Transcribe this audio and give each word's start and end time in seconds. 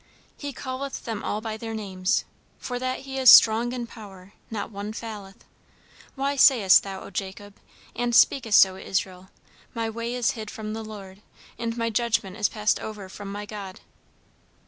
"He 0.35 0.51
calleth 0.51 1.05
them 1.05 1.23
all 1.23 1.41
by 1.41 1.57
their 1.57 1.75
names; 1.75 2.25
for 2.57 2.79
that 2.79 3.01
he 3.01 3.19
is 3.19 3.29
strong 3.29 3.71
in 3.71 3.85
power, 3.85 4.33
not 4.49 4.71
one 4.71 4.93
faileth. 4.93 5.45
Why 6.15 6.35
sayest 6.35 6.81
thou, 6.81 7.01
O 7.01 7.11
Jacob, 7.11 7.57
and 7.95 8.15
speakest, 8.15 8.65
O 8.65 8.77
Israel, 8.77 9.29
My 9.75 9.91
way 9.91 10.15
is 10.15 10.31
hid 10.31 10.49
from 10.49 10.73
the 10.73 10.81
Lord, 10.83 11.21
and 11.59 11.77
my 11.77 11.91
judgment 11.91 12.35
is 12.35 12.49
passed 12.49 12.79
over 12.79 13.09
from 13.09 13.31
my 13.31 13.45
God?" 13.45 13.81